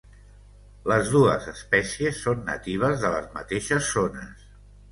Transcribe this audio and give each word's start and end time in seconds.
Les 0.91 1.11
dues 1.15 1.45
espècies 1.51 2.23
són 2.29 2.43
natives 2.49 2.99
de 3.07 3.15
les 3.19 3.31
mateixes 3.39 3.95
zones. 4.01 4.45